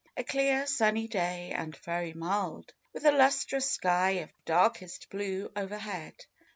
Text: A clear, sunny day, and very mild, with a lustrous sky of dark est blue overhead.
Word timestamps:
A 0.17 0.23
clear, 0.23 0.65
sunny 0.65 1.07
day, 1.07 1.51
and 1.55 1.75
very 1.77 2.11
mild, 2.13 2.73
with 2.91 3.05
a 3.05 3.11
lustrous 3.11 3.69
sky 3.69 4.09
of 4.21 4.31
dark 4.45 4.81
est 4.81 5.07
blue 5.11 5.51
overhead. 5.55 6.25